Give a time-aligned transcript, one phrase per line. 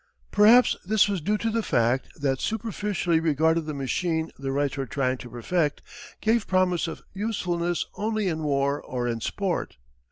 [0.31, 4.87] Perhaps this was due to the fact that superficially regarded the machine the Wrights were
[4.87, 5.83] trying to perfect
[6.21, 9.77] gave promise of usefulness only in war or in sport.